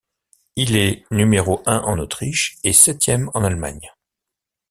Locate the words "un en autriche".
1.67-2.57